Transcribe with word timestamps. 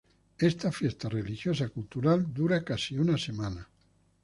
Esta 0.47 0.71
fiesta 0.71 1.09
religiosa-cultural 1.11 2.25
dura 2.41 2.63
casi 2.65 2.97
una 3.05 3.19
semana. 3.29 3.67